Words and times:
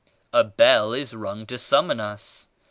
A 0.33 0.43
bell 0.43 0.93
is 0.93 1.13
rung 1.15 1.45
to 1.45 1.59
sum 1.59 1.85
mon 1.85 1.99
us. 1.99 2.47